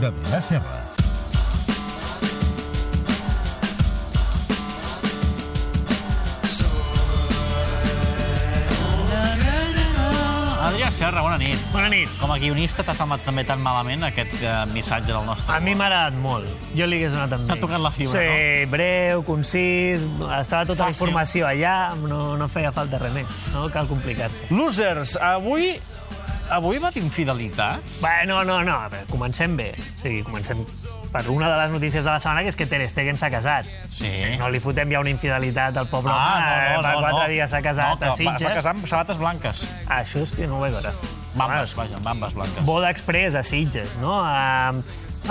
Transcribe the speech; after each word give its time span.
d'Adrià 0.00 0.40
Serra. 0.40 0.76
Adrià 10.68 10.90
Serra, 10.92 11.22
bona 11.22 11.38
nit. 11.40 11.58
Bona 11.72 11.88
nit. 11.88 12.10
Com 12.20 12.32
a 12.34 12.36
guionista 12.42 12.82
t'ha 12.84 12.92
semblat 12.96 13.22
també 13.24 13.44
tan 13.46 13.60
malament 13.62 14.02
aquest 14.08 14.34
eh, 14.42 14.54
missatge 14.74 15.12
del 15.14 15.24
nostre... 15.24 15.54
A 15.54 15.60
mi 15.64 15.72
m'ha 15.78 15.86
agradat 15.86 16.18
molt. 16.20 16.48
Jo 16.76 16.88
li 16.90 16.98
hagués 16.98 17.14
donat 17.14 17.32
amb 17.36 17.46
T'ha 17.48 17.56
tocat 17.62 17.80
la 17.84 17.92
fibra, 17.94 18.20
sí, 18.20 18.66
breu, 18.72 19.22
concís, 19.26 20.02
estava 20.40 20.66
tota 20.68 20.82
la 20.82 20.90
Fàcil. 20.90 21.06
informació 21.06 21.46
allà, 21.48 21.76
no, 22.02 22.34
no 22.40 22.50
feia 22.52 22.74
falta 22.74 23.00
res 23.00 23.14
més. 23.16 23.38
No 23.54 23.68
cal 23.72 23.88
complicar-se. 23.90 24.50
Losers, 24.52 25.16
avui... 25.30 25.76
Avui 26.48 26.78
va 26.80 26.88
d'infidelitats? 26.94 27.98
Bé, 28.00 28.14
no, 28.28 28.40
no, 28.48 28.62
no, 28.64 28.76
a 28.80 28.88
veure, 28.88 29.04
comencem 29.10 29.56
bé. 29.58 29.72
O 29.76 30.00
sigui, 30.00 30.22
comencem 30.24 30.64
per 31.12 31.24
una 31.30 31.48
de 31.50 31.56
les 31.62 31.70
notícies 31.72 32.04
de 32.04 32.10
la 32.10 32.20
setmana, 32.20 32.42
que 32.44 32.52
és 32.52 32.56
que 32.56 32.66
Ter 32.66 32.82
Stegen 32.90 33.16
s'ha 33.18 33.30
casat. 33.32 33.66
Sí. 33.90 34.04
O 34.04 34.12
sigui, 34.12 34.36
no 34.40 34.50
li 34.52 34.60
fotem 34.60 34.90
ja 34.92 35.00
una 35.00 35.10
infidelitat 35.10 35.76
al 35.76 35.88
poble 35.88 36.12
Ah, 36.12 36.74
no, 36.76 36.76
no, 36.76 36.82
fa 36.82 36.92
no. 36.94 37.00
quatre 37.00 37.22
no. 37.24 37.28
dies 37.32 37.50
s'ha 37.50 37.62
casat 37.64 38.00
no, 38.00 38.06
a 38.06 38.10
va- 38.10 38.16
Sitges. 38.16 38.48
Va 38.48 38.54
casar 38.60 38.74
amb 38.76 38.86
sabates 38.86 39.18
blanques. 39.18 39.66
Ah, 39.88 40.02
això, 40.02 40.22
hòstia, 40.22 40.46
no 40.46 40.58
ho 40.58 40.60
vaig 40.66 40.72
veure. 40.78 40.92
Bambes, 41.34 41.74
vaja, 41.76 41.98
bambes 42.02 42.32
blanques. 42.34 42.64
Boda 42.64 42.90
Express 42.90 43.34
a 43.36 43.42
Sitges, 43.44 43.88
no? 44.00 44.16
Uh, 44.22 44.82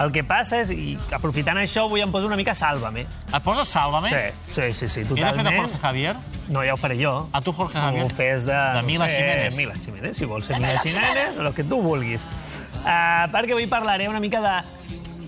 el 0.03 0.11
que 0.13 0.21
passa 0.23 0.59
és, 0.61 0.69
i 0.69 0.93
aprofitant 1.15 1.57
això, 1.57 1.87
avui 1.87 2.03
em 2.03 2.11
poso 2.13 2.27
una 2.29 2.35
mica 2.37 2.53
Sálvame. 2.55 3.01
Et 3.33 3.43
poses 3.43 3.67
Sálvame? 3.67 4.09
Sí, 4.13 4.51
sí, 4.53 4.73
sí, 4.73 4.87
sí 4.87 4.99
I 5.01 5.03
de 5.03 5.09
fer 5.15 5.23
de 5.25 5.31
totalment. 5.31 5.57
Jorge 5.63 5.79
Javier? 5.81 6.15
No, 6.53 6.61
ja 6.63 6.75
ho 6.75 6.77
faré 6.77 6.99
jo. 7.01 7.15
A 7.33 7.41
tu, 7.41 7.51
Jorge 7.51 7.79
Javier? 7.79 8.03
No 8.05 8.07
ho 8.07 8.13
fes 8.15 8.45
de... 8.45 8.53
De 8.53 8.73
no 8.81 8.83
Mila 8.87 9.09
sé, 9.09 9.17
Jiménez. 9.17 9.55
Mila 9.57 9.73
Jiménez, 9.83 10.17
si 10.17 10.25
vols 10.25 10.45
ser 10.45 10.59
Mila 10.61 10.79
Jiménez, 10.85 11.39
el 11.39 11.53
que 11.55 11.63
tu 11.65 11.81
vulguis. 11.81 12.27
Uh, 12.77 13.25
perquè 13.33 13.57
avui 13.57 13.65
parlaré 13.67 14.07
una 14.07 14.21
mica 14.21 14.39
de 14.39 14.53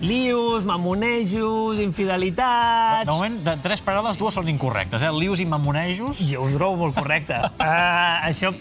lius, 0.00 0.64
mamonejos, 0.64 1.78
infidelitats... 1.78 3.06
De 3.06 3.12
moment, 3.12 3.38
de 3.44 3.56
tres 3.62 3.82
paraules, 3.84 4.18
dues 4.18 4.34
són 4.34 4.48
incorrectes, 4.48 5.04
eh? 5.04 5.12
Lius 5.12 5.42
i 5.44 5.46
mamonejos. 5.48 6.20
Jo 6.24 6.46
ho 6.46 6.52
trobo 6.54 6.86
molt 6.86 6.96
correcte. 6.96 7.36
Uh, 7.60 7.66
això 8.30 8.54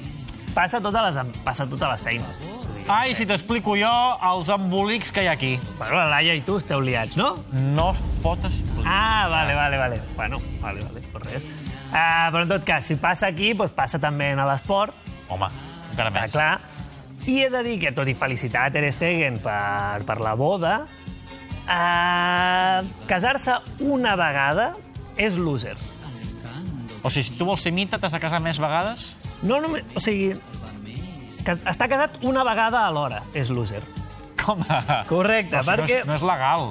passa 0.53 0.79
a 0.79 0.83
totes 0.83 1.05
les, 1.05 1.37
passa 1.45 1.63
a 1.65 1.71
totes 1.71 1.93
les 1.93 2.03
feines. 2.03 2.43
Ai, 2.89 3.13
si 3.15 3.27
t'explico 3.29 3.75
jo 3.77 3.91
els 4.31 4.49
embolics 4.51 5.13
que 5.15 5.23
hi 5.23 5.29
ha 5.29 5.35
aquí. 5.37 5.53
Bueno, 5.77 5.99
la 6.01 6.07
Laia 6.15 6.35
i 6.35 6.43
tu 6.45 6.57
esteu 6.59 6.81
liats, 6.83 7.15
no? 7.19 7.35
No 7.53 7.91
es 7.93 8.03
pot 8.23 8.43
explicar. 8.49 8.85
Ah, 8.89 9.27
vale, 9.31 9.55
vale, 9.55 9.77
vale. 9.77 10.01
Bueno, 10.17 10.41
vale, 10.59 10.83
vale, 10.83 11.03
pues 11.13 11.27
res. 11.29 11.47
Uh, 11.89 12.27
però 12.33 12.43
en 12.43 12.51
tot 12.51 12.65
cas, 12.67 12.85
si 12.85 12.99
passa 13.01 13.29
aquí, 13.31 13.53
doncs 13.57 13.73
passa 13.77 14.01
també 14.01 14.33
a 14.35 14.45
l'esport, 14.51 15.07
Home, 15.29 15.47
encara 15.91 16.09
està 16.09 16.21
més. 16.25 16.33
clar. 16.33 16.51
I 17.29 17.43
he 17.43 17.49
de 17.53 17.61
dir 17.65 17.77
que, 17.81 17.91
tot 17.93 18.09
i 18.09 18.15
felicitar 18.17 18.67
a 18.67 18.73
Ter 18.73 18.87
Stegen 18.95 19.37
per, 19.43 20.01
per 20.07 20.17
la 20.23 20.33
boda, 20.39 20.79
uh, 21.69 22.83
casar-se 23.09 23.59
una 23.79 24.15
vegada 24.19 24.73
és 25.19 25.37
loser. 25.37 25.77
O 26.99 27.07
sigui, 27.07 27.29
si 27.29 27.37
tu 27.39 27.47
vols 27.47 27.63
ser 27.63 27.71
mita, 27.71 27.99
t'has 28.01 28.11
de 28.15 28.19
casar 28.19 28.41
més 28.43 28.59
vegades? 28.59 29.13
No 29.45 29.61
només... 29.63 29.85
O 29.95 30.03
sigui, 30.03 30.33
que 31.45 31.55
està 31.69 31.87
casat 31.87 32.19
una 32.27 32.43
vegada 32.47 32.83
alhora 32.87 33.23
és 33.37 33.51
loser. 33.53 33.81
Com 34.39 34.61
a... 34.67 35.03
Correcte, 35.07 35.55
Però 35.57 35.63
si 35.63 35.71
perquè... 35.71 36.01
No 36.03 36.03
és, 36.03 36.07
no 36.09 36.17
és 36.17 36.27
legal. 36.27 36.69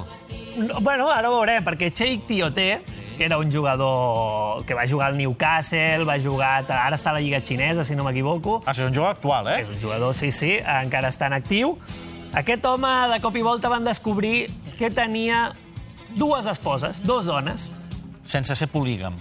No, 0.59 0.79
bueno, 0.85 1.09
ara 1.13 1.29
ho 1.31 1.39
veurem, 1.39 1.65
perquè 1.65 1.89
Cheikh 1.95 2.27
Tioté, 2.29 2.69
que 3.17 3.25
era 3.25 3.37
un 3.41 3.51
jugador 3.51 4.63
que 4.65 4.77
va 4.77 4.85
jugar 4.89 5.09
al 5.11 5.17
Newcastle, 5.17 6.05
va 6.07 6.19
jugar... 6.21 6.63
Ara 6.69 6.97
està 6.97 7.13
a 7.13 7.17
la 7.17 7.23
Lliga 7.23 7.41
Xinesa, 7.45 7.85
si 7.85 7.97
no 7.97 8.05
m'equivoco. 8.05 8.59
Ah, 8.65 8.75
és 8.75 8.83
un 8.85 8.93
jugador 8.93 9.17
actual, 9.17 9.49
eh? 9.53 9.59
És 9.65 9.73
un 9.73 9.81
jugador, 9.81 10.13
sí, 10.17 10.31
sí, 10.35 10.55
encara 10.61 11.09
està 11.13 11.29
en 11.29 11.37
actiu. 11.39 11.77
Aquest 12.37 12.65
home, 12.69 12.91
de 13.09 13.21
cop 13.23 13.37
i 13.37 13.45
volta, 13.45 13.71
van 13.73 13.87
descobrir 13.87 14.49
que 14.79 14.89
tenia 14.89 15.51
dues 16.15 16.47
esposes, 16.49 17.03
dos 17.05 17.25
dones. 17.27 17.69
Sense 18.25 18.55
ser 18.55 18.67
polígam. 18.71 19.15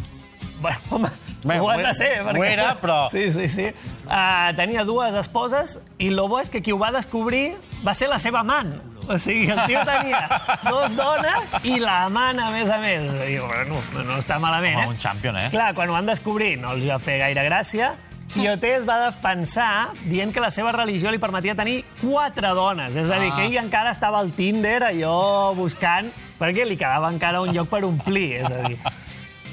Bueno, 0.61 0.79
home, 0.91 1.09
Bé, 1.45 1.61
ho 1.61 1.69
has 1.71 1.77
de 1.79 1.83
era- 1.85 1.95
ser. 1.95 2.23
ho 2.23 2.45
era, 2.45 2.81
però- 2.81 3.09
Sí, 3.11 3.31
sí, 3.33 3.49
sí. 3.49 3.67
Uh, 4.07 4.55
tenia 4.57 4.83
dues 4.85 5.15
esposes 5.15 5.81
i 5.99 6.09
el 6.09 6.19
bo 6.21 6.41
és 6.41 6.51
que 6.51 6.61
qui 6.63 6.73
ho 6.73 6.79
va 6.79 6.91
descobrir 6.91 7.57
va 7.87 7.95
ser 7.95 8.09
la 8.09 8.19
seva 8.19 8.41
amant. 8.41 8.73
O 9.09 9.19
sigui, 9.19 9.47
el 9.51 9.61
tio 9.67 9.81
tenia 9.87 10.27
dos 10.69 10.95
dones 10.97 11.55
i 11.65 11.79
l'amant, 11.81 12.39
a 12.41 12.51
més 12.51 12.69
a 12.69 12.79
més. 12.83 13.07
I, 13.31 13.39
bueno, 13.39 13.79
no, 13.95 14.03
no 14.05 14.19
està 14.19 14.39
malament, 14.39 14.77
Home, 14.77 14.85
eh? 14.85 14.89
un 14.89 14.99
champion, 14.99 15.39
eh? 15.39 15.49
Clar, 15.51 15.73
quan 15.75 15.89
ho 15.89 15.93
van 15.95 16.07
descobrir 16.11 16.59
no 16.59 16.73
els 16.75 16.85
va 16.91 16.99
fer 16.99 17.19
gaire 17.23 17.45
gràcia. 17.49 17.95
Tioté 18.33 18.75
es 18.77 18.85
va 18.87 18.99
defensar 19.07 19.95
dient 20.05 20.33
que 20.35 20.41
la 20.45 20.51
seva 20.55 20.73
religió 20.77 21.11
li 21.11 21.19
permetia 21.19 21.55
tenir 21.59 21.81
quatre 22.01 22.53
dones. 22.55 22.95
És 22.95 23.11
a 23.11 23.19
dir, 23.19 23.33
Ah. 23.33 23.37
que 23.37 23.47
ell 23.47 23.57
encara 23.57 23.91
estava 23.91 24.19
al 24.19 24.33
Tinder 24.33 24.83
allò 24.83 25.55
buscant, 25.57 26.13
perquè 26.39 26.67
li 26.67 26.77
quedava 26.77 27.09
encara 27.11 27.41
un 27.41 27.53
lloc 27.55 27.69
per 27.69 27.85
omplir. 27.85 28.33
És 28.43 28.45
a 28.51 28.69
dir, 28.69 28.79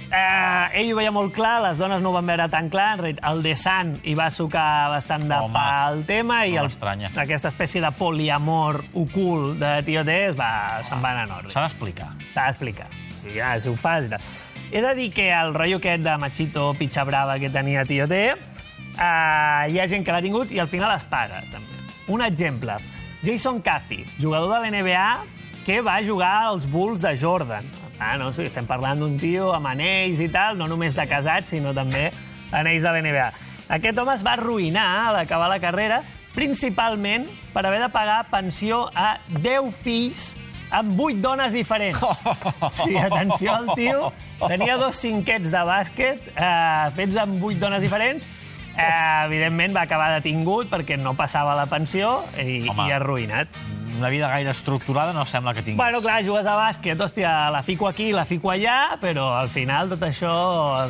Uh, 0.06 0.70
ell 0.78 0.92
ho 0.94 0.98
veia 1.00 1.10
molt 1.12 1.34
clar, 1.34 1.64
les 1.64 1.80
dones 1.82 2.00
no 2.00 2.12
ho 2.12 2.14
van 2.14 2.28
veure 2.30 2.46
tan 2.48 2.70
clar. 2.70 3.00
El 3.04 3.42
de 3.42 3.56
Sant 3.58 3.96
hi 4.06 4.14
va 4.14 4.30
sucar 4.30 4.90
bastant 4.94 5.26
de 5.28 5.34
Home, 5.36 5.52
pa 5.52 5.88
al 5.88 6.04
tema 6.06 6.46
i 6.46 6.54
no 6.54 6.62
el, 6.62 6.70
aquesta 7.24 7.50
espècie 7.50 7.82
de 7.82 7.90
poliamor 7.92 8.84
ocult 8.94 9.58
de 9.58 9.82
Tioté 9.84 10.28
es 10.28 10.38
va, 10.38 10.84
se'n 10.86 11.02
va 11.02 11.10
anar 11.16 11.26
en 11.26 11.32
ordre. 11.32 11.52
S'ha 11.52 11.66
d'explicar. 11.66 12.12
S'ha 12.36 12.46
d'explicar. 12.46 12.86
I 13.26 13.40
ja, 13.40 13.60
si 13.60 13.68
ho 13.68 13.76
fas... 13.76 14.08
He 14.72 14.82
de 14.82 14.94
dir 14.96 15.12
que 15.14 15.32
el 15.34 15.54
rotllo 15.56 15.78
aquest 15.78 16.04
de 16.06 16.18
machito 16.18 16.74
pitxa 16.78 17.04
brava 17.04 17.40
que 17.40 17.50
tenia 17.50 17.84
Tio 17.86 18.08
Uh, 18.96 19.68
hi 19.72 19.80
ha 19.80 19.88
gent 19.92 20.06
que 20.08 20.14
l'ha 20.16 20.24
tingut 20.24 20.52
i 20.56 20.60
al 20.64 20.70
final 20.72 20.94
es 20.96 21.04
paga, 21.12 21.42
també. 21.52 21.82
Un 22.08 22.22
exemple. 22.24 22.78
Jason 23.26 23.60
Caffey, 23.62 24.06
jugador 24.22 24.54
de 24.54 24.70
l'NBA 24.70 25.26
que 25.66 25.80
va 25.82 25.98
jugar 26.06 26.34
als 26.52 26.68
Bulls 26.70 27.02
de 27.02 27.16
Jordan. 27.18 27.66
Ah, 27.98 28.16
no? 28.22 28.30
Sigui, 28.32 28.52
estem 28.52 28.68
parlant 28.70 29.02
d'un 29.02 29.16
tio 29.18 29.50
amb 29.56 29.72
anells 29.72 30.22
i 30.22 30.30
tal, 30.30 30.60
no 30.60 30.68
només 30.70 30.96
de 30.96 31.08
casat, 31.10 31.50
sinó 31.50 31.74
també 31.74 32.12
anells 32.54 32.86
de 32.86 32.94
l'NBA. 32.94 33.32
Aquest 33.76 33.98
home 33.98 34.14
es 34.14 34.24
va 34.24 34.36
arruïnar 34.38 34.86
a 35.08 35.14
l'acabar 35.16 35.50
la 35.50 35.60
carrera 35.64 36.04
principalment 36.36 37.26
per 37.54 37.64
haver 37.66 37.80
de 37.82 37.90
pagar 37.90 38.26
pensió 38.30 38.86
a 38.94 39.16
10 39.32 39.72
fills 39.82 40.34
amb 40.76 41.00
8 41.00 41.22
dones 41.24 41.56
diferents. 41.56 42.02
Sí, 42.76 42.98
atenció 42.98 43.54
al 43.56 43.70
tio. 43.78 44.12
Tenia 44.42 44.78
dos 44.78 45.00
cinquets 45.00 45.52
de 45.54 45.62
bàsquet 45.66 46.30
eh, 46.36 46.92
fets 46.98 47.18
amb 47.22 47.44
8 47.44 47.62
dones 47.62 47.84
diferents. 47.86 48.26
Eh, 48.78 49.26
evidentment 49.26 49.74
va 49.76 49.82
acabar 49.88 50.10
detingut 50.18 50.68
perquè 50.70 50.98
no 51.00 51.14
passava 51.16 51.54
la 51.56 51.66
pensió 51.72 52.26
i, 52.42 52.66
Home. 52.70 52.88
i 52.90 52.92
arruïnat. 52.92 53.48
Una 53.96 54.10
vida 54.12 54.28
gaire 54.28 54.52
estructurada 54.52 55.14
no 55.16 55.24
sembla 55.26 55.54
que 55.56 55.62
tinguis. 55.64 55.78
Bueno, 55.80 56.02
clar, 56.04 56.18
jugues 56.26 56.46
a 56.52 56.58
bàsquet, 56.60 57.00
hòstia, 57.00 57.50
la 57.56 57.62
fico 57.64 57.88
aquí, 57.88 58.10
la 58.12 58.26
fico 58.28 58.52
allà, 58.52 58.98
però 59.00 59.30
al 59.40 59.48
final 59.48 59.88
tot 59.94 60.02
això 60.04 60.34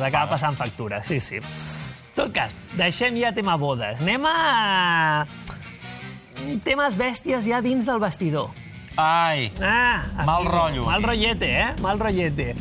t'acaba 0.00 0.32
passant 0.32 0.58
factura, 0.58 0.98
sí, 1.06 1.20
sí. 1.20 1.36
En 1.38 2.16
tot 2.18 2.32
cas, 2.34 2.56
deixem 2.74 3.14
ja 3.20 3.30
tema 3.36 3.54
bodes. 3.60 4.00
Anem 4.02 4.24
a 4.26 5.26
temes 6.64 6.96
bèsties 6.98 7.46
ja 7.46 7.60
dins 7.62 7.86
del 7.86 8.00
vestidor. 8.02 8.50
Ai, 8.96 9.52
Ah, 9.62 10.24
Mal 10.24 10.46
rotllo. 10.48 10.86
Mal 10.88 11.02
rotllete, 11.04 11.50
eh? 11.60 11.74
Mal 11.84 11.98
rotllete. 12.00 12.54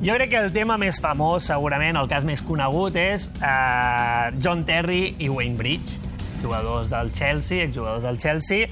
Jo 0.00 0.14
crec 0.16 0.30
que 0.32 0.38
el 0.40 0.52
tema 0.54 0.78
més 0.80 0.96
famós, 1.02 1.44
segurament, 1.50 1.98
el 2.00 2.08
cas 2.08 2.24
més 2.24 2.40
conegut, 2.40 2.94
és 2.96 3.26
uh, 3.44 4.30
John 4.40 4.62
Terry 4.64 5.14
i 5.20 5.28
Wayne 5.28 5.58
Bridge, 5.58 5.98
jugadors 6.40 6.88
del 6.88 7.10
Chelsea, 7.12 7.66
exjugadors 7.66 8.06
del 8.08 8.16
Chelsea. 8.18 8.70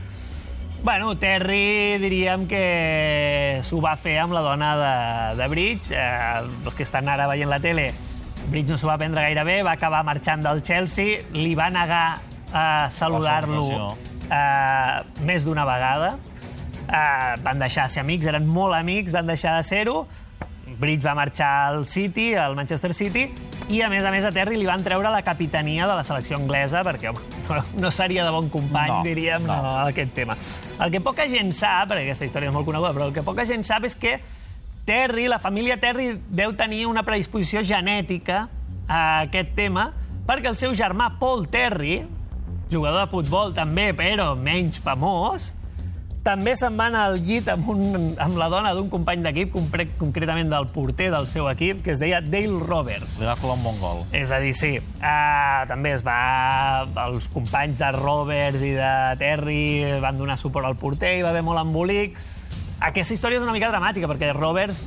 Bueno, 0.81 1.11
Terry 1.19 1.99
diríem 2.01 2.47
que 2.49 3.59
s'ho 3.67 3.81
va 3.85 3.97
fer 3.99 4.15
amb 4.23 4.33
la 4.33 4.41
dona 4.47 4.71
de, 4.79 4.93
de 5.41 5.49
Bridge. 5.51 5.91
Eh, 5.91 6.45
els 6.65 6.77
que 6.79 6.87
estan 6.87 7.11
ara 7.11 7.27
veient 7.29 7.51
la 7.51 7.59
tele, 7.61 7.89
Bridge 8.49 8.71
no 8.71 8.79
s'ho 8.79 8.87
va 8.89 8.95
prendre 8.97 9.25
gaire 9.27 9.43
bé, 9.45 9.57
va 9.67 9.75
acabar 9.75 10.05
marxant 10.07 10.47
del 10.47 10.63
Chelsea, 10.63 11.25
li 11.35 11.57
va 11.59 11.67
negar 11.75 12.05
a 12.55 12.65
saludar-lo 12.95 13.67
salutació. 13.67 14.31
eh, 14.31 15.27
més 15.29 15.45
d'una 15.45 15.67
vegada. 15.69 16.15
Eh, 16.87 17.35
van 17.45 17.59
deixar 17.61 17.91
de 17.91 17.97
ser 17.99 18.07
amics, 18.07 18.31
eren 18.31 18.47
molt 18.49 18.79
amics, 18.79 19.13
van 19.13 19.27
deixar 19.29 19.59
de 19.59 19.67
ser-ho. 19.69 20.07
Bridge 20.79 21.03
va 21.05 21.15
marxar 21.19 21.51
al 21.73 21.87
City, 21.91 22.35
al 22.39 22.55
Manchester 22.57 22.93
City, 22.95 23.27
i 23.69 23.81
a 23.83 23.89
més 23.91 24.05
a 24.07 24.13
més 24.15 24.25
a 24.25 24.31
Terry 24.33 24.57
li 24.57 24.67
van 24.69 24.85
treure 24.87 25.11
la 25.11 25.23
capitania 25.27 25.87
de 25.91 25.97
la 25.99 26.05
selecció 26.07 26.39
anglesa 26.39 26.85
perquè 26.87 27.11
home, 27.11 27.23
no, 27.49 27.63
no 27.83 27.91
seria 27.91 28.25
de 28.25 28.31
bon 28.35 28.49
company, 28.49 28.93
No, 28.93 29.03
diríem, 29.07 29.47
no. 29.47 29.57
no. 29.63 29.73
aquest 29.89 30.15
tema. 30.15 30.37
El 30.81 30.95
que 30.95 31.01
poca 31.05 31.27
gent 31.29 31.51
sap, 31.53 31.91
perquè 31.91 32.07
aquesta 32.07 32.29
història 32.29 32.53
és 32.53 32.55
molt 32.55 32.69
coneguda, 32.69 32.95
però 32.97 33.09
el 33.11 33.17
que 33.17 33.27
poca 33.27 33.47
gent 33.49 33.67
sap 33.67 33.85
és 33.89 33.99
que 33.99 34.21
Terry, 34.89 35.27
la 35.29 35.39
família 35.43 35.77
Terry, 35.77 36.15
deu 36.31 36.55
tenir 36.57 36.87
una 36.89 37.03
predisposició 37.05 37.61
genètica 37.67 38.47
a 38.89 39.01
aquest 39.27 39.53
tema, 39.59 39.91
perquè 40.25 40.49
el 40.49 40.57
seu 40.57 40.73
germà 40.79 41.11
Paul 41.21 41.45
Terry, 41.53 41.99
jugador 42.73 43.03
de 43.05 43.11
futbol 43.13 43.53
també, 43.57 43.91
però 43.97 44.31
menys 44.39 44.79
famós, 44.81 45.51
també 46.29 46.53
se'n 46.59 46.77
va 46.77 46.89
anar 46.91 47.07
al 47.09 47.19
llit 47.25 47.49
amb, 47.49 47.69
un, 47.73 48.11
amb 48.21 48.37
la 48.37 48.51
dona 48.53 48.75
d'un 48.77 48.91
company 48.93 49.23
d'equip, 49.25 49.55
concretament 50.01 50.51
del 50.53 50.69
porter 50.75 51.09
del 51.15 51.29
seu 51.31 51.49
equip, 51.49 51.81
que 51.87 51.95
es 51.95 52.03
deia 52.03 52.21
Dale 52.25 52.61
Roberts. 52.61 53.17
Li 53.21 53.29
va 53.29 53.37
colar 53.41 53.57
un 53.57 53.65
bon 53.65 53.81
gol. 53.81 54.03
És 54.17 54.33
a 54.35 54.41
dir, 54.43 54.53
sí. 54.59 54.75
Uh, 54.99 55.65
també 55.71 55.95
es 55.97 56.05
va... 56.07 56.19
Els 57.09 57.31
companys 57.33 57.81
de 57.81 57.91
Roberts 57.97 58.65
i 58.67 58.75
de 58.77 58.93
Terry 59.21 59.65
van 60.05 60.21
donar 60.21 60.37
suport 60.41 60.69
al 60.69 60.77
porter, 60.77 61.17
hi 61.17 61.25
va 61.25 61.33
haver 61.33 61.45
molt 61.47 61.63
embolic. 61.63 62.21
Aquesta 62.85 63.17
història 63.17 63.41
és 63.41 63.47
una 63.47 63.57
mica 63.57 63.73
dramàtica, 63.73 64.11
perquè 64.11 64.35
Roberts, 64.37 64.85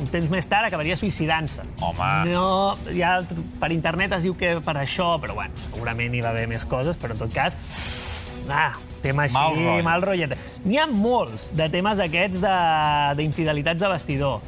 un 0.00 0.10
temps 0.10 0.28
més 0.32 0.50
tard, 0.50 0.66
acabaria 0.66 0.98
suïcidant-se. 0.98 1.64
Home. 1.86 2.12
No, 2.32 2.74
ja 2.96 3.20
per 3.62 3.70
internet 3.76 4.18
es 4.18 4.26
diu 4.26 4.34
que 4.40 4.56
per 4.64 4.80
això, 4.82 5.14
però 5.22 5.38
bueno, 5.38 5.54
segurament 5.70 6.16
hi 6.16 6.24
va 6.24 6.34
haver 6.34 6.48
més 6.50 6.66
coses, 6.66 6.98
però 6.98 7.14
en 7.14 7.22
tot 7.22 7.36
cas... 7.36 7.58
Ah, 8.50 8.72
tema 9.02 9.24
així, 9.24 9.34
Mal 9.34 9.54
rotllo. 9.56 9.82
mal 9.82 10.02
rotllet. 10.02 10.36
N'hi 10.64 10.78
ha 10.78 10.86
molts 10.86 11.48
de 11.56 11.68
temes 11.72 11.98
aquests 12.00 12.40
de- 12.40 13.14
d'infidelitats 13.16 13.80
de, 13.80 13.86
de 13.86 13.92
vestidor. 13.92 14.40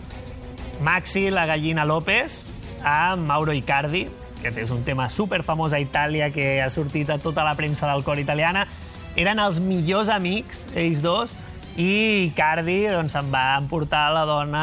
Maxi, 0.80 1.30
la 1.30 1.46
gallina 1.46 1.84
López, 1.84 2.46
amb 2.82 3.26
Mauro 3.26 3.52
Icardi, 3.54 4.08
que 4.42 4.48
és 4.60 4.70
un 4.74 4.82
tema 4.82 5.08
superfamós 5.08 5.72
a 5.72 5.78
Itàlia, 5.78 6.32
que 6.34 6.60
ha 6.62 6.70
sortit 6.70 7.10
a 7.10 7.18
tota 7.22 7.44
la 7.46 7.54
premsa 7.54 7.86
del 7.92 8.02
cor 8.02 8.18
italiana. 8.18 8.66
Eren 9.14 9.38
els 9.38 9.60
millors 9.60 10.08
amics, 10.10 10.64
ells 10.74 11.02
dos, 11.04 11.36
i 11.80 12.26
Icardi 12.28 12.82
doncs, 12.92 13.14
se'n 13.14 13.30
va 13.32 13.54
emportar 13.56 14.10
la 14.12 14.26
dona 14.28 14.62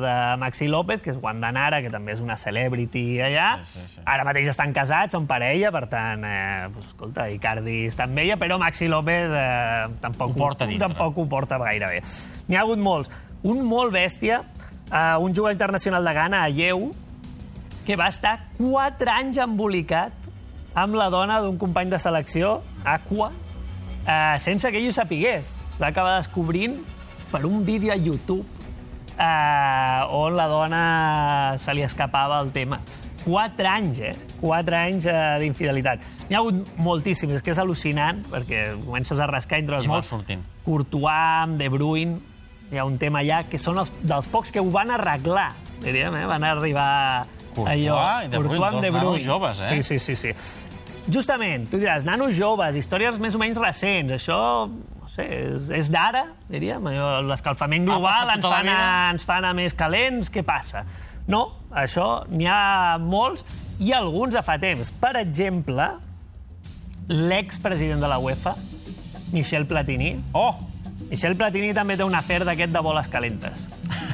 de 0.00 0.12
Maxi 0.40 0.68
López, 0.70 1.02
que 1.04 1.10
és 1.12 1.18
Wanda 1.20 1.50
Nara, 1.52 1.82
que 1.84 1.90
també 1.92 2.14
és 2.14 2.22
una 2.24 2.38
celebrity 2.40 3.18
allà. 3.20 3.48
Sí, 3.68 3.82
sí, 3.82 3.88
sí. 3.96 4.04
Ara 4.08 4.24
mateix 4.24 4.48
estan 4.48 4.72
casats, 4.72 5.12
són 5.12 5.26
parella, 5.28 5.68
per 5.74 5.84
tant, 5.92 6.24
eh, 6.24 6.68
pues, 6.72 6.86
escolta, 6.88 7.26
Icardi 7.34 7.82
està 7.90 8.06
amb 8.08 8.22
ella, 8.24 8.38
però 8.40 8.56
Maxi 8.60 8.88
López 8.88 9.28
eh, 9.28 9.88
tampoc, 10.00 10.32
Ho 10.32 10.38
porta 10.40 10.66
dintre. 10.66 10.86
tampoc 10.88 11.18
ho 11.20 11.26
porta 11.28 11.58
gaire 11.60 11.90
bé. 11.92 12.00
N'hi 12.48 12.56
ha 12.56 12.62
hagut 12.64 12.80
molts. 12.80 13.10
Un 13.44 13.60
molt 13.68 13.92
bèstia, 13.92 14.40
eh, 14.88 15.16
un 15.20 15.34
jugador 15.36 15.52
internacional 15.52 16.04
de 16.04 16.14
Ghana, 16.16 16.42
Ayeu, 16.44 16.94
que 17.84 17.96
va 17.96 18.08
estar 18.08 18.38
4 18.56 19.10
anys 19.10 19.36
embolicat 19.44 20.12
amb 20.74 20.94
la 20.96 21.10
dona 21.10 21.40
d'un 21.44 21.58
company 21.58 21.90
de 21.92 21.98
selecció, 21.98 22.62
Aqua, 22.84 23.32
eh, 24.08 24.36
sense 24.40 24.72
que 24.72 24.80
ell 24.80 24.88
ho 24.88 24.94
sapigués. 24.96 25.54
Va 25.78 25.92
acabar 25.92 26.16
descobrint 26.18 26.80
per 27.30 27.44
un 27.46 27.64
vídeo 27.66 27.92
a 27.92 27.96
YouTube 27.96 28.46
eh, 29.18 30.02
on 30.10 30.36
la 30.36 30.46
dona 30.48 31.54
se 31.58 31.74
li 31.74 31.84
escapava 31.84 32.40
el 32.40 32.50
tema. 32.52 32.80
4 33.28 33.68
anys, 33.68 33.98
eh? 34.00 34.14
4 34.40 34.76
anys 34.78 35.06
eh, 35.10 35.16
d'infidelitat. 35.42 36.04
N'hi 36.28 36.36
ha 36.36 36.40
hagut 36.40 36.62
moltíssims, 36.80 37.34
és 37.36 37.44
que 37.44 37.52
és 37.52 37.60
al·lucinant, 37.60 38.22
perquè 38.30 38.70
comences 38.86 39.20
a 39.20 39.26
rascar 39.28 39.60
entre 39.60 39.76
els 39.80 39.88
molts. 39.90 40.08
Courtois, 40.64 41.56
De 41.60 41.68
Bruyne, 41.72 42.20
hi 42.72 42.78
ha 42.78 42.86
un 42.88 42.96
tema 43.00 43.20
allà 43.24 43.42
que 43.50 43.60
són 43.60 43.80
els, 43.82 43.92
dels 44.00 44.28
pocs 44.32 44.54
que 44.54 44.62
ho 44.62 44.70
van 44.72 44.94
arreglar, 44.94 45.50
diríem, 45.82 46.14
eh? 46.22 46.24
Van 46.30 46.46
arribar 46.46 47.26
Courtois 47.54 47.74
allò. 47.74 48.00
i 48.24 48.32
De 48.32 48.40
Bruyne, 48.40 48.72
dos 48.80 48.96
nanos 49.02 49.26
joves, 49.26 49.60
eh? 49.60 49.68
Sí, 49.74 49.82
sí, 49.82 49.98
sí, 49.98 50.16
sí. 50.16 50.32
Justament, 51.08 51.64
tu 51.72 51.78
diràs, 51.80 52.04
nanos 52.04 52.34
joves, 52.36 52.76
històries 52.76 53.16
més 53.22 53.36
o 53.36 53.40
menys 53.40 53.56
recents, 53.60 54.12
això, 54.18 54.38
no 54.68 55.08
sé, 55.08 55.24
és, 55.24 55.70
és 55.78 55.88
d'ara, 55.92 56.26
diríem, 56.52 56.84
l'escalfament 57.28 57.86
global 57.88 58.34
ens 58.34 58.44
tota 58.44 58.52
fa, 58.52 58.58
anar, 58.60 58.82
ens 59.14 59.24
fa 59.28 59.38
anar 59.40 59.54
més 59.56 59.76
calents, 59.76 60.28
què 60.32 60.44
passa? 60.44 60.84
No, 61.28 61.46
això 61.72 62.26
n'hi 62.28 62.48
ha 62.48 62.98
molts 63.00 63.44
i 63.80 63.94
alguns 63.96 64.36
de 64.36 64.42
fa 64.44 64.58
temps. 64.60 64.92
Per 65.00 65.14
exemple, 65.20 65.88
l'expresident 67.08 68.04
de 68.04 68.10
la 68.10 68.20
UEFA, 68.20 68.56
Michel 69.32 69.66
Platini, 69.68 70.16
Oh! 70.36 70.52
Michel 71.08 71.38
Platini 71.40 71.72
també 71.72 71.96
té 71.96 72.04
un 72.04 72.12
afer 72.16 72.42
d'aquest 72.44 72.72
de 72.74 72.80
boles 72.84 73.08
calentes. 73.08 73.64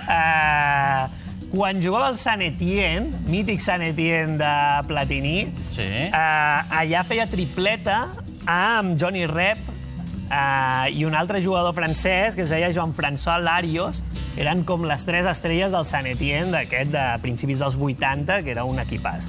Uh, 0.07 1.11
quan 1.55 1.79
jugava 1.83 2.09
al 2.11 2.19
Sant 2.19 2.43
Etienne, 2.43 3.21
mític 3.31 3.61
Sant 3.63 3.83
Etienne 3.87 4.37
de 4.41 4.53
Platini, 4.89 5.47
Sí. 5.71 5.87
uh, 6.09 6.75
allà 6.81 7.05
feia 7.07 7.27
tripleta 7.31 8.09
amb 8.51 8.99
Johnny 9.01 9.25
Rep 9.31 9.61
uh, 9.69 10.91
i 10.91 11.05
un 11.07 11.15
altre 11.15 11.41
jugador 11.45 11.75
francès 11.77 12.35
que 12.37 12.43
es 12.43 12.51
deia 12.51 12.73
Jean-François 12.75 13.39
Larios, 13.43 14.03
eren 14.37 14.65
com 14.67 14.83
les 14.85 15.05
tres 15.07 15.27
estrelles 15.31 15.71
del 15.73 15.87
Sant 15.87 16.07
Etienne 16.11 16.51
d'aquest 16.51 16.91
de 16.91 17.05
principis 17.23 17.63
dels 17.63 17.77
80, 17.79 18.43
que 18.43 18.51
era 18.51 18.65
un 18.67 18.83
equipàs. 18.83 19.29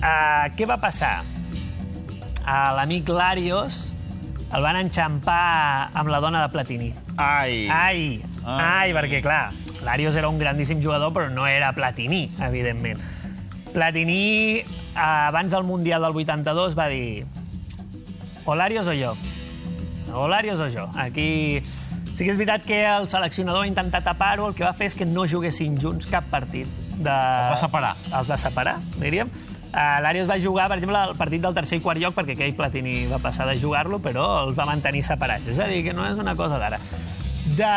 Uh, 0.00 0.46
què 0.56 0.66
va 0.70 0.78
passar? 0.80 1.24
Uh, 2.40 2.70
L'amic 2.78 3.08
Larios 3.12 3.88
el 4.50 4.62
van 4.64 4.78
enxampar 4.80 5.90
amb 5.94 6.08
la 6.10 6.18
dona 6.22 6.40
de 6.46 6.48
Platini. 6.54 6.88
Ai! 7.20 7.66
Ai, 7.70 8.00
Ai. 8.46 8.88
ai, 8.88 8.94
perquè, 8.96 9.20
clar, 9.22 9.50
Larios 9.84 10.14
era 10.14 10.28
un 10.28 10.38
grandíssim 10.38 10.82
jugador, 10.82 11.12
però 11.12 11.30
no 11.30 11.46
era 11.46 11.72
Platini, 11.72 12.30
evidentment. 12.40 13.00
Platini, 13.72 14.58
eh, 14.58 14.66
abans 14.94 15.52
del 15.52 15.64
Mundial 15.64 16.02
del 16.02 16.16
82, 16.16 16.78
va 16.78 16.88
dir 16.88 17.26
o 18.44 18.54
Larios 18.54 18.88
o 18.88 18.92
jo. 18.92 19.16
O 20.14 20.26
Larios 20.28 20.60
o 20.60 20.68
jo. 20.68 20.90
Aquí 20.98 21.62
sí 22.14 22.24
que 22.24 22.32
és 22.32 22.36
veritat 22.36 22.64
que 22.66 22.82
el 22.84 23.08
seleccionador 23.08 23.62
va 23.62 23.68
intentar 23.70 24.02
tapar-ho, 24.04 24.48
el 24.50 24.56
que 24.58 24.64
va 24.66 24.72
fer 24.76 24.90
és 24.90 24.96
que 24.98 25.06
no 25.06 25.28
juguessin 25.30 25.78
junts 25.80 26.08
cap 26.10 26.26
partit. 26.32 26.68
De... 26.98 27.08
Els 27.14 27.54
va 27.54 27.60
separar. 27.60 27.94
Els 28.10 28.28
va 28.28 28.36
separar, 28.40 28.76
diríem. 28.98 29.30
Uh, 29.70 30.00
L'Àrios 30.02 30.26
va 30.26 30.40
jugar, 30.42 30.66
per 30.68 30.80
exemple, 30.80 30.98
el 31.12 31.16
partit 31.16 31.44
del 31.44 31.54
tercer 31.54 31.78
i 31.78 31.84
quart 31.84 32.02
lloc, 32.02 32.16
perquè 32.16 32.34
aquell 32.34 32.56
Platini 32.58 33.04
va 33.08 33.20
passar 33.22 33.46
de 33.46 33.54
jugar-lo, 33.62 34.00
però 34.02 34.26
els 34.42 34.58
va 34.58 34.66
mantenir 34.66 35.04
separats. 35.06 35.46
És 35.46 35.62
a 35.62 35.68
dir, 35.70 35.84
que 35.86 35.94
no 35.94 36.08
és 36.08 36.18
una 36.18 36.34
cosa 36.34 36.58
d'ara. 36.58 36.80
De, 37.56 37.76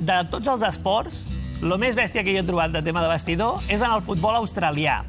de 0.00 0.18
tots 0.30 0.48
els 0.52 0.64
esports, 0.66 1.22
el 1.60 1.76
més 1.80 1.96
bèstia 1.96 2.24
que 2.24 2.34
jo 2.34 2.42
he 2.42 2.46
trobat 2.46 2.72
de 2.72 2.82
tema 2.84 3.02
de 3.04 3.08
vestidor 3.10 3.64
és 3.68 3.82
en 3.82 3.92
el 3.92 4.02
futbol 4.06 4.36
australià. 4.40 5.02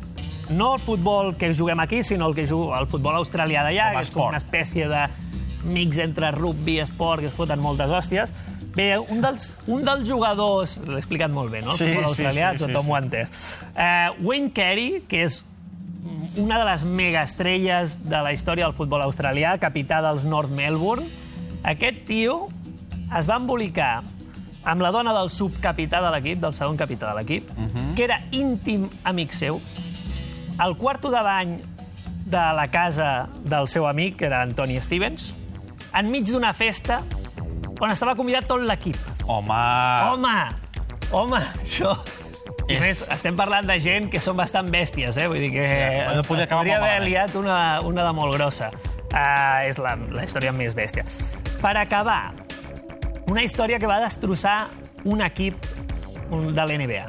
No 0.51 0.73
el 0.75 0.81
futbol 0.83 1.33
que 1.39 1.53
juguem 1.55 1.79
aquí, 1.79 2.01
sinó 2.03 2.27
el 2.27 2.35
que 2.35 2.45
juga 2.47 2.79
el 2.81 2.87
futbol 2.91 3.15
australià 3.21 3.63
d'allà, 3.63 3.91
que 3.95 4.01
és 4.03 4.11
com 4.11 4.27
una 4.29 4.39
espècie 4.41 4.87
de 4.91 5.05
mix 5.63 5.99
entre 6.01 6.31
rugby 6.35 6.79
i 6.79 6.81
esport, 6.83 7.21
que 7.23 7.29
es 7.31 7.35
foten 7.35 7.61
moltes 7.63 7.91
hòsties. 7.93 8.33
Bé, 8.75 8.95
un 8.99 9.19
dels, 9.23 9.51
un 9.67 9.83
dels 9.87 10.03
jugadors... 10.07 10.77
L'he 10.87 10.99
explicat 10.99 11.31
molt 11.31 11.51
bé, 11.51 11.61
no? 11.63 11.73
El 11.73 11.77
Sí, 11.79 11.87
futbol 11.91 12.03
sí, 12.03 12.09
australià, 12.11 12.51
sí, 12.53 12.59
sí, 12.59 12.67
tothom 12.67 12.87
sí. 12.87 12.91
ho 12.91 12.95
ha 12.95 13.01
entès. 13.03 13.33
Uh, 13.71 14.27
Wayne 14.27 14.51
Carey, 14.55 15.01
que 15.11 15.25
és 15.27 15.41
una 16.39 16.57
de 16.61 16.65
les 16.69 16.85
megaestrelles 16.87 17.97
de 18.07 18.21
la 18.23 18.31
història 18.35 18.67
del 18.69 18.75
futbol 18.77 19.03
australià, 19.03 19.57
capità 19.59 19.99
dels 20.03 20.23
North 20.27 20.51
Melbourne, 20.55 21.07
aquest 21.67 22.05
tio 22.07 22.47
es 23.17 23.27
va 23.29 23.37
embolicar 23.41 24.01
amb 24.63 24.81
la 24.83 24.91
dona 24.93 25.13
del 25.17 25.29
subcapità 25.33 26.01
de 26.03 26.11
l'equip, 26.13 26.39
del 26.43 26.53
segon 26.53 26.77
capità 26.77 27.09
de 27.11 27.17
l'equip, 27.19 27.49
que 27.97 28.03
era 28.05 28.19
íntim 28.31 28.89
amic 29.09 29.33
seu. 29.33 29.59
Al 30.61 30.75
quarto 30.77 31.09
de 31.09 31.21
bany 31.25 31.55
de 32.31 32.43
la 32.55 32.67
casa 32.69 33.27
del 33.43 33.67
seu 33.67 33.87
amic, 33.89 34.17
que 34.19 34.25
era 34.29 34.41
Anthony 34.45 34.77
Stevens, 34.81 35.31
enmig 35.97 36.29
d'una 36.29 36.53
festa 36.53 37.01
on 37.81 37.89
estava 37.89 38.13
convidat 38.15 38.45
tot 38.47 38.61
l'equip. 38.61 38.97
Home! 39.25 39.57
Home! 40.11 40.35
Home, 41.11 41.39
això... 41.65 41.95
I 42.69 42.75
És- 42.77 42.81
més, 42.83 42.99
estem 43.11 43.35
parlant 43.35 43.65
de 43.67 43.75
gent 43.81 44.05
que 44.13 44.19
són 44.21 44.37
bastant 44.37 44.69
bèsties, 44.71 45.17
eh? 45.17 45.25
Vull 45.27 45.41
dir 45.41 45.49
que 45.51 45.63
Sí, 45.65 45.79
no 46.15 46.21
podia 46.23 46.45
acabar 46.45 46.61
podria 46.61 46.77
haver 46.77 47.01
liat 47.03 47.33
una, 47.35 47.55
una 47.83 48.05
de 48.05 48.11
molt 48.15 48.35
grossa. 48.37 48.69
Uh, 49.11 49.65
és 49.67 49.79
la, 49.81 49.95
la 50.13 50.23
història 50.23 50.53
més 50.55 50.75
bèstia. 50.77 51.03
Per 51.59 51.73
acabar, 51.81 52.31
una 53.31 53.43
història 53.47 53.79
que 53.79 53.87
va 53.87 54.01
destrossar 54.03 54.67
un 55.07 55.23
equip 55.23 55.67
de 56.31 56.65
l'NBA, 56.65 57.05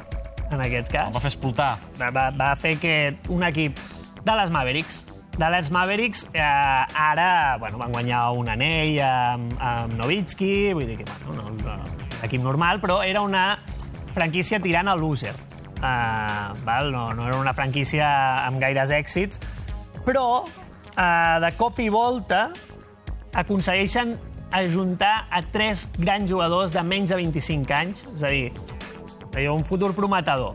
en 0.51 0.61
aquest 0.63 0.87
El 0.87 0.93
cas 0.93 1.15
va 1.15 1.21
fer 1.23 1.31
explotar. 1.33 1.73
va, 1.99 2.29
va 2.31 2.53
fer 2.59 2.77
que 2.79 2.93
un 3.29 3.43
equip 3.43 3.79
de 4.23 4.35
les 4.39 4.53
Mavericks, 4.53 5.03
de 5.35 5.49
les 5.49 5.69
Mavericks, 5.73 6.27
eh, 6.31 6.41
ara 6.41 7.57
bueno, 7.59 7.77
van 7.81 7.91
guanyar 7.91 8.23
un 8.37 8.49
anell 8.49 8.99
amb, 9.03 9.55
amb 9.59 9.95
Nowitzki, 9.99 10.73
vull 10.73 10.87
dir 10.87 10.97
que 11.01 11.07
bueno, 11.25 11.49
no, 11.51 11.77
no, 11.77 12.03
equip 12.23 12.41
normal, 12.41 12.79
però 12.79 13.01
era 13.03 13.21
una 13.21 13.59
franquícia 14.13 14.61
tirant 14.63 14.87
a 14.87 14.95
loser. 14.95 15.33
Uh, 15.83 16.53
val? 16.63 16.93
No, 16.93 17.09
no 17.11 17.25
era 17.27 17.35
una 17.35 17.51
franquícia 17.51 18.07
amb 18.45 18.61
gaires 18.63 18.93
èxits, 18.95 19.41
però 20.05 20.45
uh, 20.45 21.39
de 21.43 21.49
cop 21.59 21.81
i 21.83 21.89
volta 21.91 22.45
aconsegueixen 23.35 24.15
ajuntar 24.53 25.27
a 25.33 25.41
tres 25.41 25.87
grans 25.97 26.29
jugadors 26.29 26.73
de 26.75 26.83
menys 26.85 27.11
de 27.11 27.17
25 27.19 27.73
anys, 27.73 28.03
és 28.15 28.23
a 28.23 28.31
dir, 28.31 28.51
allò, 29.33 29.55
un 29.57 29.65
futur 29.65 29.93
prometedor. 29.97 30.53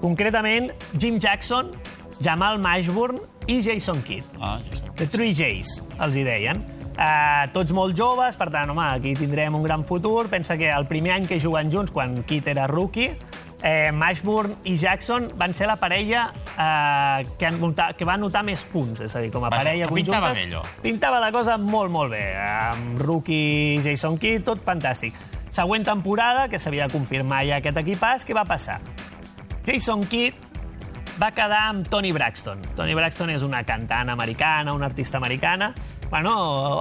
Concretament, 0.00 0.70
Jim 0.96 1.18
Jackson, 1.20 1.72
Jamal 2.20 2.60
Mashburn 2.60 3.20
i 3.48 3.60
Jason 3.64 4.02
Kidd. 4.04 4.28
Ah, 4.40 4.58
ja 4.64 4.76
està. 4.76 4.92
The 5.00 5.08
Three 5.08 5.32
Jays, 5.36 5.78
els 5.96 6.16
hi 6.16 6.26
deien. 6.26 6.60
Uh, 6.90 7.46
tots 7.54 7.72
molt 7.72 7.96
joves, 7.96 8.36
per 8.36 8.50
tant, 8.52 8.68
home, 8.68 8.84
aquí 8.84 9.14
tindrem 9.16 9.54
un 9.56 9.64
gran 9.64 9.86
futur. 9.88 10.26
Pensa 10.28 10.58
que 10.60 10.68
el 10.68 10.84
primer 10.90 11.14
any 11.16 11.28
que 11.28 11.40
juguen 11.40 11.72
junts, 11.72 11.92
quan 11.96 12.18
Kidd 12.28 12.50
era 12.52 12.66
rookie, 12.68 13.14
eh, 13.62 13.90
Mashburn 13.92 14.56
i 14.64 14.76
Jackson 14.76 15.30
van 15.40 15.54
ser 15.56 15.68
la 15.70 15.76
parella 15.80 16.30
eh, 16.60 17.26
que, 17.38 17.46
han 17.46 17.58
notat, 17.60 17.96
que 17.96 18.08
va 18.08 18.16
notar 18.20 18.42
més 18.46 18.64
punts. 18.68 19.00
És 19.06 19.14
a 19.16 19.22
dir, 19.24 19.32
com 19.32 19.44
a 19.44 19.50
Vaja, 19.52 19.64
parella 19.64 19.88
que 19.88 19.98
pintava 20.00 20.30
conjuntes, 20.30 20.50
bé, 20.50 20.56
allò. 20.56 20.82
Pintava 20.84 21.22
la 21.22 21.32
cosa 21.34 21.56
molt, 21.60 21.92
molt 21.92 22.12
bé. 22.12 22.24
Amb 22.44 23.00
Rookie, 23.00 23.80
Jason 23.84 24.18
Kidd, 24.20 24.44
tot 24.48 24.62
fantàstic. 24.66 25.16
Següent 25.50 25.86
temporada, 25.86 26.46
que 26.48 26.60
s'havia 26.62 26.86
de 26.86 26.94
confirmar 26.94 27.42
ja 27.48 27.58
aquest 27.58 27.80
equipàs, 27.80 28.26
què 28.26 28.36
va 28.36 28.46
passar? 28.48 28.78
Jason 29.66 30.04
Kidd 30.10 30.46
va 31.20 31.32
quedar 31.36 31.64
amb 31.68 31.88
Tony 31.90 32.12
Braxton. 32.16 32.62
Tony 32.78 32.94
Braxton 32.96 33.34
és 33.34 33.42
una 33.44 33.64
cantant 33.68 34.08
americana, 34.12 34.72
una 34.72 34.88
artista 34.88 35.18
americana. 35.18 35.72
Bueno, 36.10 36.32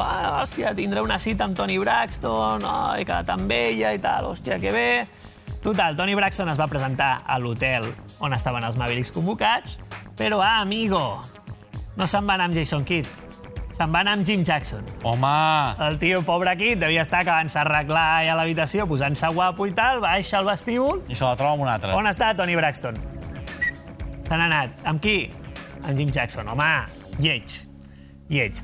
ah, 0.02 0.44
hòstia, 0.44 0.72
tindré 0.78 1.02
una 1.04 1.20
cita 1.20 1.46
amb 1.46 1.58
Tony 1.58 1.78
Braxton, 1.78 2.64
oh, 2.66 2.94
he 2.96 3.04
quedat 3.06 3.30
amb 3.36 3.52
ella 3.52 3.92
i 3.94 4.00
tal, 4.02 4.32
hòstia, 4.32 4.58
que 4.62 4.72
bé. 4.74 4.90
Total, 5.64 5.96
Tony 5.98 6.16
Braxton 6.16 6.50
es 6.54 6.60
va 6.60 6.68
presentar 6.72 7.24
a 7.28 7.36
l'hotel 7.40 7.90
on 8.24 8.34
estaven 8.34 8.64
els 8.64 8.78
Mavericks 8.80 9.12
convocats, 9.12 9.76
però, 10.18 10.40
ah, 10.44 10.62
amigo, 10.64 11.02
no 12.00 12.08
se'n 12.08 12.28
va 12.28 12.38
anar 12.38 12.48
amb 12.48 12.56
Jason 12.56 12.86
Kidd, 12.88 13.08
se'n 13.76 13.92
va 13.92 14.02
anar 14.06 14.14
amb 14.16 14.28
Jim 14.28 14.46
Jackson. 14.48 14.88
Home, 15.04 15.34
El 15.88 16.00
tio, 16.00 16.22
pobre 16.28 16.56
Kidd, 16.60 16.80
devia 16.80 17.04
estar 17.04 17.26
acabant-se 17.26 17.60
arreglar 17.60 18.06
allà 18.22 18.34
a 18.36 18.40
l'habitació, 18.40 18.88
posant-se 18.88 19.28
guapo 19.36 19.68
i 19.68 19.76
tal, 19.76 20.00
baixa 20.04 20.40
al 20.40 20.48
vestíbul, 20.48 21.04
i 21.12 21.16
se 21.16 21.28
la 21.28 21.36
troba 21.40 21.58
amb 21.58 21.68
un 21.68 21.72
altre. 21.76 21.92
on 21.96 22.08
està 22.08 22.32
Tony 22.40 22.56
Braxton? 22.60 23.00
Se 24.30 24.38
n'ha 24.38 24.46
anat. 24.46 24.80
Amb 24.86 25.02
qui? 25.02 25.18
Amb 25.84 25.98
Jim 25.98 26.12
Jackson. 26.14 26.48
Home, 26.48 26.72
lleig. 27.20 27.56
Lleig. 28.30 28.60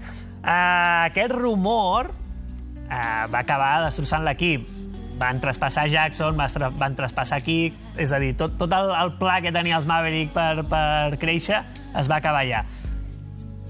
Uh, 0.45 1.07
aquest 1.07 1.31
rumor 1.33 2.11
uh, 2.11 3.25
va 3.33 3.39
acabar 3.41 3.79
destrossant 3.87 4.23
l'equip. 4.27 4.67
Van 5.19 5.39
traspassar 5.39 5.85
Jackson, 5.87 6.35
van, 6.35 6.51
tra 6.51 6.69
van 6.75 6.95
traspassar 6.97 7.39
Kick, 7.43 7.77
és 8.01 8.11
a 8.11 8.19
dir, 8.19 8.33
tot, 8.35 8.57
tot 8.59 8.73
el, 8.75 8.91
el 8.91 9.13
pla 9.19 9.37
que 9.43 9.53
tenia 9.55 9.77
els 9.79 9.87
Maverick 9.87 10.33
per, 10.35 10.65
per 10.67 11.15
créixer 11.21 11.61
es 11.95 12.09
va 12.11 12.19
acabar 12.19 12.43
allà. 12.43 12.65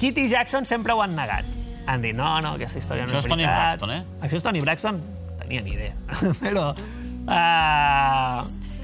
Kidd 0.02 0.18
i 0.20 0.26
Jackson 0.32 0.66
sempre 0.66 0.96
ho 0.96 1.04
han 1.04 1.14
negat. 1.16 1.46
Han 1.86 2.02
dit, 2.02 2.16
no, 2.18 2.28
no, 2.42 2.56
aquesta 2.58 2.82
història 2.82 3.06
no 3.06 3.14
Això 3.14 3.22
és 3.22 3.28
és 3.28 3.32
Tony 3.32 3.46
veritat. 3.46 3.78
Braxton, 3.78 3.94
eh? 3.94 4.26
Això 4.26 4.40
és 4.40 4.48
Tony 4.48 4.64
Braxton? 4.64 5.02
Tenia 5.44 5.62
ni 5.62 5.76
idea. 5.76 5.94
Però 6.44 6.66
uh, 6.74 8.40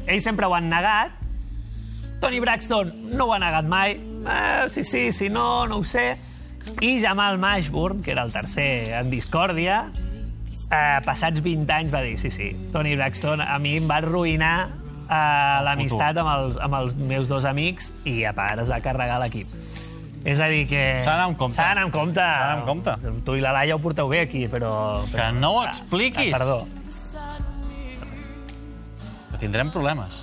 ells 0.06 0.28
sempre 0.28 0.46
ho 0.46 0.54
han 0.56 0.70
negat. 0.70 1.18
Tony 2.22 2.40
Braxton 2.44 2.94
no 3.18 3.26
ho 3.26 3.34
ha 3.34 3.40
negat 3.42 3.66
mai. 3.66 3.98
Eh, 4.22 4.70
sí, 4.70 4.84
sí, 4.86 5.08
sí, 5.12 5.30
no, 5.34 5.66
no 5.68 5.82
ho 5.82 5.84
sé. 5.84 6.14
I 6.86 7.00
Jamal 7.02 7.40
Mashburn, 7.42 8.04
que 8.06 8.14
era 8.14 8.22
el 8.22 8.32
tercer 8.32 8.94
en 8.94 9.10
discòrdia, 9.10 9.88
eh, 10.72 11.00
passats 11.06 11.42
20 11.44 11.76
anys 11.76 11.94
va 11.94 12.02
dir, 12.06 12.18
sí, 12.22 12.32
sí, 12.34 12.52
Tony 12.74 12.96
Braxton 12.96 13.44
a 13.44 13.58
mi 13.62 13.78
em 13.82 13.90
va 13.90 14.00
arruïnar 14.02 14.56
eh, 15.12 15.58
l'amistat 15.68 16.18
amb, 16.22 16.32
els, 16.32 16.60
amb 16.64 16.80
els 16.82 16.96
meus 16.96 17.30
dos 17.32 17.48
amics 17.50 17.92
i 18.08 18.24
a 18.26 18.34
part 18.38 18.64
es 18.64 18.72
va 18.72 18.82
carregar 18.84 19.20
l'equip. 19.22 19.48
És 20.22 20.38
a 20.38 20.48
dir 20.52 20.68
que... 20.70 20.82
S'ha 21.02 21.16
d'anar 21.16 21.32
amb 21.32 21.38
compte. 21.40 21.58
S'ha 21.58 21.72
d'anar 21.72 21.88
amb 21.88 21.96
compte. 21.96 22.22
S'ha 22.22 22.44
d'anar 22.44 22.60
amb 22.60 22.68
compte. 22.68 23.24
Tu 23.26 23.40
i 23.40 23.42
la 23.42 23.56
Laia 23.56 23.78
ho 23.78 23.82
porteu 23.82 24.12
bé 24.12 24.22
aquí, 24.28 24.46
però... 24.52 24.74
Que 25.10 25.18
però... 25.18 25.32
no 25.40 25.56
ho 25.58 25.64
expliquis. 25.66 26.30
Ah, 26.30 26.38
perdó. 26.38 26.60
Tindrem 29.42 29.72
problemes. 29.74 30.22